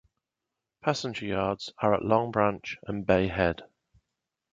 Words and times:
Passenger 0.81 1.27
yards 1.27 1.71
are 1.77 1.93
at 1.93 2.03
Long 2.03 2.31
Branch 2.31 2.75
and 2.87 3.05
Bay 3.05 3.27
Head. 3.27 3.61